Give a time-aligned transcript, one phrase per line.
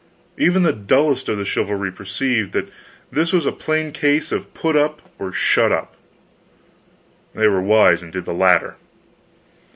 [0.35, 2.71] Even the dullest of the chivalry perceived that
[3.11, 5.93] this was a plain case of "put up, or shut up."
[7.35, 8.77] They were wise and did the latter.